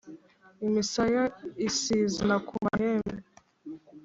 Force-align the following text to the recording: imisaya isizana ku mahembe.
imisaya 0.67 1.23
isizana 1.67 2.35
ku 2.47 2.53
mahembe. 2.63 3.15